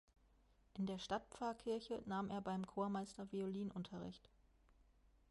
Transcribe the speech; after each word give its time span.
In 0.79 0.87
der 0.87 0.97
Stadtpfarrkirche 0.97 2.01
nahm 2.07 2.31
er 2.31 2.41
beim 2.41 2.65
Chormeister 2.65 3.31
Violinunterricht. 3.31 4.31